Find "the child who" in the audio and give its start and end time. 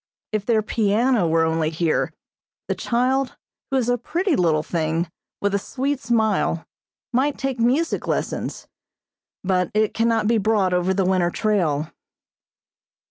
2.67-3.77